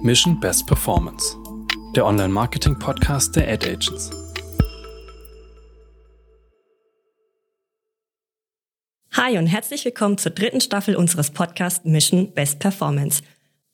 Mission 0.00 0.38
Best 0.38 0.64
Performance, 0.68 1.36
der 1.96 2.06
Online-Marketing-Podcast 2.06 3.34
der 3.34 3.48
Ad 3.48 3.68
Agents. 3.68 4.12
Hi 9.10 9.36
und 9.38 9.48
herzlich 9.48 9.84
willkommen 9.84 10.16
zur 10.16 10.30
dritten 10.30 10.60
Staffel 10.60 10.94
unseres 10.94 11.32
Podcasts 11.32 11.84
Mission 11.84 12.30
Best 12.32 12.60
Performance. 12.60 13.24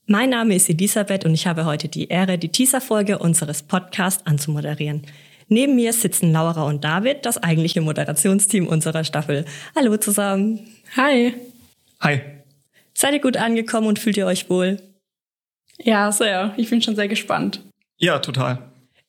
Mein 0.06 0.30
Name 0.30 0.54
ist 0.54 0.70
Elisabeth 0.70 1.26
und 1.26 1.34
ich 1.34 1.46
habe 1.46 1.66
heute 1.66 1.88
die 1.88 2.08
Ehre, 2.08 2.38
die 2.38 2.48
Teaser-Folge 2.48 3.18
unseres 3.18 3.62
Podcasts 3.62 4.26
anzumoderieren. 4.26 5.02
Neben 5.48 5.74
mir 5.74 5.92
sitzen 5.92 6.32
Laura 6.32 6.64
und 6.64 6.84
David, 6.84 7.26
das 7.26 7.36
eigentliche 7.36 7.82
Moderationsteam 7.82 8.66
unserer 8.66 9.04
Staffel. 9.04 9.44
Hallo 9.76 9.98
zusammen. 9.98 10.60
Hi. 10.96 11.34
Hi. 12.00 12.22
Seid 12.94 13.12
ihr 13.12 13.20
gut 13.20 13.36
angekommen 13.36 13.88
und 13.88 13.98
fühlt 13.98 14.16
ihr 14.16 14.26
euch 14.26 14.48
wohl? 14.48 14.80
Ja, 15.84 16.10
sehr. 16.10 16.54
Ich 16.56 16.70
bin 16.70 16.82
schon 16.82 16.96
sehr 16.96 17.08
gespannt. 17.08 17.60
Ja, 17.98 18.18
total. 18.18 18.58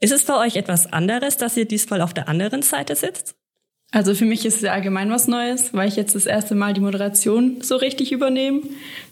Ist 0.01 0.11
es 0.11 0.25
bei 0.25 0.37
euch 0.37 0.57
etwas 0.57 0.91
anderes, 0.91 1.37
dass 1.37 1.57
ihr 1.57 1.65
diesmal 1.65 2.01
auf 2.01 2.13
der 2.13 2.27
anderen 2.27 2.61
Seite 2.61 2.95
sitzt? 2.95 3.35
Also 3.91 4.13
für 4.13 4.25
mich 4.25 4.45
ist 4.45 4.57
es 4.57 4.61
ja 4.61 4.73
allgemein 4.73 5.09
was 5.09 5.27
Neues, 5.27 5.73
weil 5.73 5.87
ich 5.87 5.95
jetzt 5.95 6.15
das 6.15 6.25
erste 6.25 6.53
Mal 6.53 6.73
die 6.73 6.81
Moderation 6.81 7.61
so 7.61 7.77
richtig 7.77 8.11
übernehme. 8.11 8.61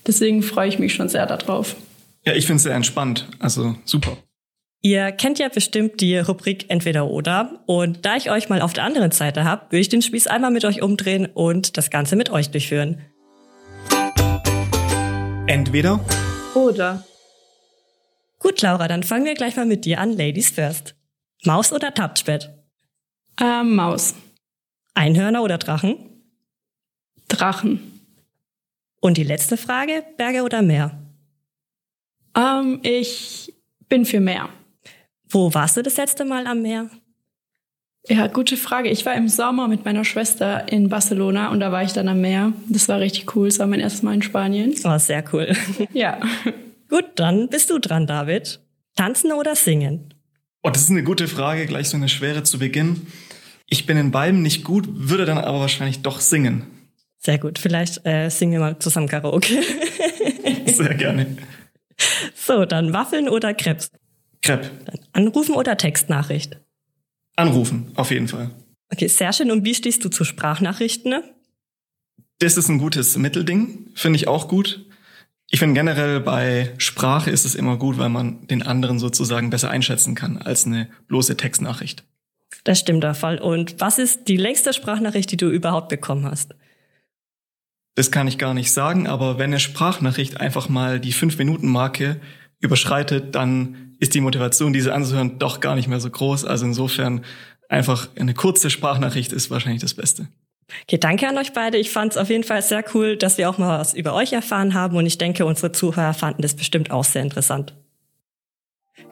Deswegen 0.05 0.43
freue 0.43 0.67
ich 0.67 0.77
mich 0.77 0.93
schon 0.93 1.07
sehr 1.07 1.25
darauf. 1.25 1.77
Ja, 2.25 2.33
ich 2.33 2.45
finde 2.45 2.57
es 2.57 2.63
sehr 2.63 2.75
entspannt. 2.75 3.27
Also 3.39 3.75
super. 3.85 4.17
Ihr 4.81 5.13
kennt 5.13 5.39
ja 5.39 5.47
bestimmt 5.47 6.01
die 6.01 6.17
Rubrik 6.17 6.65
Entweder 6.69 7.07
oder. 7.07 7.63
Und 7.65 8.05
da 8.05 8.17
ich 8.17 8.29
euch 8.29 8.49
mal 8.49 8.61
auf 8.61 8.73
der 8.73 8.83
anderen 8.83 9.11
Seite 9.11 9.45
habe, 9.45 9.67
würde 9.69 9.79
ich 9.79 9.87
den 9.87 10.01
Spieß 10.01 10.27
einmal 10.27 10.51
mit 10.51 10.65
euch 10.65 10.81
umdrehen 10.81 11.27
und 11.33 11.77
das 11.77 11.89
Ganze 11.89 12.17
mit 12.17 12.29
euch 12.29 12.51
durchführen. 12.51 13.01
Entweder 15.47 16.01
oder. 16.55 17.05
Gut, 18.43 18.61
Laura, 18.61 18.89
dann 18.89 19.03
fangen 19.03 19.23
wir 19.23 19.35
gleich 19.35 19.55
mal 19.55 19.65
mit 19.65 19.85
dir 19.85 20.01
an. 20.01 20.11
Ladies 20.11 20.49
first. 20.49 20.95
Maus 21.45 21.71
oder 21.71 21.93
Touchpad? 21.93 22.53
Ähm, 23.39 23.73
Maus. 23.73 24.15
Einhörner 24.95 25.41
oder 25.43 25.57
Drachen? 25.57 25.95
Drachen. 27.29 28.01
Und 28.99 29.17
die 29.17 29.23
letzte 29.23 29.55
Frage, 29.55 30.03
Berge 30.17 30.43
oder 30.43 30.61
Meer? 30.61 30.91
Ähm, 32.35 32.81
ich 32.83 33.53
bin 33.87 34.05
für 34.05 34.19
Meer. 34.19 34.49
Wo 35.29 35.53
warst 35.53 35.77
du 35.77 35.81
das 35.81 35.95
letzte 35.95 36.25
Mal 36.25 36.45
am 36.45 36.61
Meer? 36.61 36.89
Ja, 38.09 38.27
gute 38.27 38.57
Frage. 38.57 38.89
Ich 38.89 39.05
war 39.05 39.15
im 39.15 39.29
Sommer 39.29 39.69
mit 39.69 39.85
meiner 39.85 40.03
Schwester 40.03 40.69
in 40.69 40.89
Barcelona 40.89 41.49
und 41.51 41.61
da 41.61 41.71
war 41.71 41.83
ich 41.83 41.93
dann 41.93 42.09
am 42.09 42.19
Meer. 42.19 42.51
Das 42.67 42.89
war 42.89 42.99
richtig 42.99 43.37
cool. 43.37 43.47
Es 43.47 43.59
war 43.59 43.67
mein 43.67 43.79
erstes 43.79 44.03
Mal 44.03 44.15
in 44.15 44.21
Spanien. 44.21 44.75
Oh, 44.83 44.97
sehr 44.97 45.23
cool. 45.31 45.55
Ja. 45.93 46.19
Gut, 46.93 47.13
dann 47.15 47.49
bist 47.49 47.71
du 47.71 47.79
dran, 47.79 48.05
David. 48.05 48.59
Tanzen 48.95 49.31
oder 49.31 49.55
singen? 49.55 50.13
Oh, 50.61 50.69
das 50.69 50.83
ist 50.83 50.91
eine 50.91 51.01
gute 51.01 51.27
Frage, 51.27 51.65
gleich 51.65 51.89
so 51.89 51.97
eine 51.97 52.07
schwere 52.07 52.43
zu 52.43 52.59
Beginn. 52.59 53.07
Ich 53.65 53.87
bin 53.87 53.97
in 53.97 54.11
beidem 54.11 54.43
nicht 54.43 54.63
gut, 54.63 54.87
würde 54.87 55.25
dann 55.25 55.39
aber 55.39 55.59
wahrscheinlich 55.59 56.03
doch 56.03 56.19
singen. 56.19 56.67
Sehr 57.17 57.39
gut. 57.39 57.57
Vielleicht 57.57 58.05
äh, 58.05 58.29
singen 58.29 58.51
wir 58.51 58.59
mal 58.59 58.77
zusammen 58.77 59.07
Karaoke. 59.07 59.63
Sehr 60.67 60.93
gerne. 60.93 61.35
so, 62.35 62.63
dann 62.63 62.93
Waffeln 62.93 63.27
oder 63.27 63.55
Krebs? 63.55 63.89
Crepe. 64.43 64.69
Dann 64.85 64.99
Anrufen 65.13 65.55
oder 65.55 65.75
Textnachricht? 65.77 66.59
Anrufen, 67.35 67.91
auf 67.95 68.11
jeden 68.11 68.27
Fall. 68.27 68.51
Okay, 68.91 69.07
sehr 69.07 69.33
schön. 69.33 69.49
Und 69.49 69.65
wie 69.65 69.73
stehst 69.73 70.05
du 70.05 70.09
zu 70.09 70.23
Sprachnachrichten? 70.23 71.09
Ne? 71.09 71.23
Das 72.37 72.55
ist 72.55 72.69
ein 72.69 72.77
gutes 72.77 73.17
Mittelding, 73.17 73.87
finde 73.95 74.17
ich 74.17 74.27
auch 74.27 74.47
gut. 74.47 74.85
Ich 75.53 75.59
finde 75.59 75.75
generell 75.75 76.19
bei 76.19 76.73
Sprache 76.79 77.29
ist 77.29 77.45
es 77.45 77.53
immer 77.53 77.77
gut, 77.77 77.99
weil 77.99 78.09
man 78.09 78.47
den 78.47 78.63
anderen 78.63 78.97
sozusagen 78.97 79.51
besser 79.51 79.69
einschätzen 79.69 80.15
kann 80.15 80.39
als 80.39 80.65
eine 80.65 80.89
bloße 81.07 81.37
Textnachricht. 81.37 82.03
Das 82.63 82.79
stimmt 82.79 83.03
der 83.03 83.13
Fall. 83.13 83.37
Und 83.37 83.75
was 83.79 83.99
ist 83.99 84.27
die 84.27 84.37
längste 84.37 84.73
Sprachnachricht, 84.73 85.29
die 85.29 85.37
du 85.37 85.51
überhaupt 85.51 85.89
bekommen 85.89 86.25
hast? 86.25 86.55
Das 87.93 88.09
kann 88.09 88.27
ich 88.27 88.39
gar 88.39 88.55
nicht 88.55 88.71
sagen, 88.71 89.05
aber 89.05 89.37
wenn 89.37 89.51
eine 89.51 89.59
Sprachnachricht 89.59 90.41
einfach 90.41 90.69
mal 90.69 90.99
die 90.99 91.13
5-Minuten-Marke 91.13 92.19
überschreitet, 92.59 93.35
dann 93.35 93.95
ist 93.99 94.15
die 94.15 94.21
Motivation, 94.21 94.73
diese 94.73 94.91
anzuhören, 94.91 95.37
doch 95.37 95.59
gar 95.59 95.75
nicht 95.75 95.87
mehr 95.87 95.99
so 95.99 96.09
groß. 96.09 96.45
Also 96.45 96.65
insofern 96.65 97.23
einfach 97.69 98.09
eine 98.15 98.33
kurze 98.33 98.71
Sprachnachricht 98.71 99.31
ist 99.31 99.51
wahrscheinlich 99.51 99.83
das 99.83 99.93
Beste. 99.93 100.29
Okay, 100.83 100.97
danke 100.97 101.27
an 101.27 101.37
euch 101.37 101.53
beide. 101.53 101.77
Ich 101.77 101.91
fand 101.91 102.13
es 102.13 102.17
auf 102.17 102.29
jeden 102.29 102.43
Fall 102.43 102.61
sehr 102.61 102.83
cool, 102.93 103.17
dass 103.17 103.37
wir 103.37 103.49
auch 103.49 103.57
mal 103.57 103.79
was 103.79 103.93
über 103.93 104.13
euch 104.13 104.33
erfahren 104.33 104.73
haben 104.73 104.97
und 104.97 105.05
ich 105.05 105.17
denke, 105.17 105.45
unsere 105.45 105.71
Zuhörer 105.71 106.13
fanden 106.13 106.41
das 106.41 106.55
bestimmt 106.55 106.91
auch 106.91 107.03
sehr 107.03 107.21
interessant. 107.21 107.73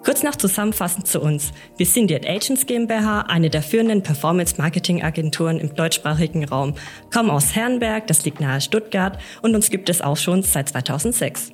Kurz 0.03 0.23
noch 0.23 0.35
zusammenfassend 0.35 1.07
zu 1.07 1.22
uns. 1.22 1.51
Wir 1.78 1.85
sind 1.85 2.09
die 2.09 2.16
Ad 2.16 2.28
Agents 2.28 2.66
GmbH, 2.66 3.22
eine 3.22 3.50
der 3.50 3.62
führenden 3.62 4.01
Performance-Marketing-Agenturen 4.01 5.59
im 5.59 5.75
deutschsprachigen 5.75 6.44
Raum, 6.45 6.75
kommen 7.13 7.29
aus 7.29 7.56
Herrenberg, 7.56 8.07
das 8.07 8.25
liegt 8.25 8.39
nahe 8.39 8.62
Stuttgart, 8.62 9.19
und 9.41 9.53
uns 9.53 9.69
gibt 9.69 9.89
es 9.89 10.01
auch 10.01 10.18
schon 10.18 10.41
seit 10.41 10.69
2006. 10.69 11.51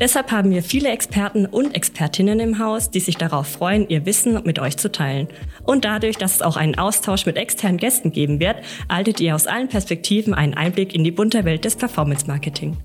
Deshalb 0.00 0.30
haben 0.30 0.50
wir 0.50 0.62
viele 0.62 0.90
Experten 0.90 1.46
und 1.46 1.74
Expertinnen 1.74 2.38
im 2.38 2.60
Haus, 2.60 2.90
die 2.90 3.00
sich 3.00 3.16
darauf 3.16 3.48
freuen, 3.48 3.88
ihr 3.88 4.06
Wissen 4.06 4.40
mit 4.44 4.60
euch 4.60 4.76
zu 4.76 4.92
teilen. 4.92 5.26
Und 5.64 5.84
dadurch, 5.84 6.16
dass 6.16 6.36
es 6.36 6.42
auch 6.42 6.56
einen 6.56 6.78
Austausch 6.78 7.26
mit 7.26 7.36
externen 7.36 7.78
Gästen 7.78 8.12
geben 8.12 8.38
wird, 8.38 8.58
erhaltet 8.88 9.20
ihr 9.20 9.34
aus 9.34 9.48
allen 9.48 9.68
Perspektiven 9.68 10.34
einen 10.34 10.54
Einblick 10.54 10.94
in 10.94 11.02
die 11.02 11.10
bunte 11.10 11.44
Welt 11.44 11.64
des 11.64 11.74
Performance 11.74 12.26
Marketing. 12.28 12.76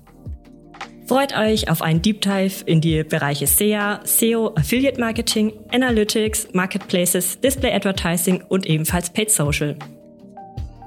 Freut 1.06 1.36
euch 1.36 1.70
auf 1.70 1.82
einen 1.82 2.02
Deep 2.02 2.22
Dive 2.22 2.64
in 2.64 2.80
die 2.80 3.04
Bereiche 3.04 3.46
SEA, 3.46 4.00
SEO, 4.04 4.54
Affiliate 4.56 4.98
Marketing, 4.98 5.52
Analytics, 5.70 6.48
Marketplaces, 6.52 7.38
Display 7.40 7.72
Advertising 7.72 8.42
und 8.48 8.66
ebenfalls 8.66 9.10
Paid 9.10 9.30
Social. 9.30 9.76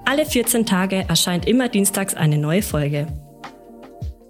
Alle 0.06 0.26
14 0.26 0.66
Tage 0.66 1.06
erscheint 1.08 1.48
immer 1.48 1.70
dienstags 1.70 2.16
eine 2.16 2.38
neue 2.38 2.64
Folge. 2.64 3.08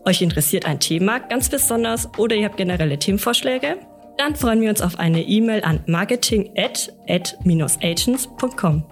Euch 0.07 0.21
interessiert 0.21 0.65
ein 0.65 0.79
Thema 0.79 1.19
ganz 1.19 1.49
besonders 1.49 2.07
oder 2.17 2.33
ihr 2.33 2.45
habt 2.45 2.55
generelle 2.55 2.97
Themenvorschläge? 2.97 3.75
Dann 4.17 4.37
freuen 4.37 4.61
wir 4.61 4.69
uns 4.69 4.81
auf 4.81 4.99
eine 4.99 5.21
E-Mail 5.21 5.65
an 5.65 5.81
marketing@ad-agents.com. 5.85 8.83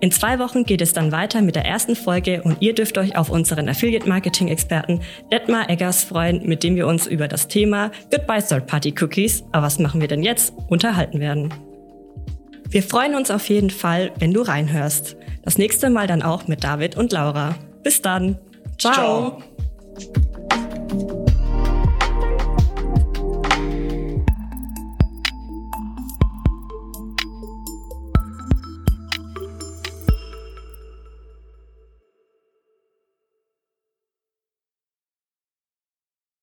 In 0.00 0.10
zwei 0.10 0.40
Wochen 0.40 0.64
geht 0.64 0.80
es 0.80 0.94
dann 0.94 1.12
weiter 1.12 1.42
mit 1.42 1.54
der 1.54 1.64
ersten 1.64 1.94
Folge 1.94 2.42
und 2.42 2.56
ihr 2.58 2.74
dürft 2.74 2.98
euch 2.98 3.16
auf 3.16 3.30
unseren 3.30 3.68
Affiliate-Marketing-Experten 3.68 4.98
Detmar 5.30 5.70
Eggers 5.70 6.02
freuen, 6.02 6.44
mit 6.44 6.64
dem 6.64 6.74
wir 6.74 6.88
uns 6.88 7.06
über 7.06 7.28
das 7.28 7.46
Thema 7.46 7.92
Goodbye 8.10 8.42
Third-Party-Cookies, 8.42 9.44
aber 9.52 9.66
was 9.66 9.78
machen 9.78 10.00
wir 10.00 10.08
denn 10.08 10.24
jetzt, 10.24 10.54
unterhalten 10.68 11.20
werden. 11.20 11.54
Wir 12.68 12.82
freuen 12.82 13.14
uns 13.14 13.30
auf 13.30 13.48
jeden 13.48 13.70
Fall, 13.70 14.10
wenn 14.18 14.34
du 14.34 14.42
reinhörst. 14.42 15.16
Das 15.44 15.56
nächste 15.56 15.88
Mal 15.88 16.08
dann 16.08 16.22
auch 16.22 16.48
mit 16.48 16.64
David 16.64 16.96
und 16.96 17.12
Laura. 17.12 17.54
Bis 17.84 18.02
dann. 18.02 18.40
Ciao. 18.76 18.92
Ciao. 18.92 19.38
Thank 19.96 20.16
you. 20.16 20.33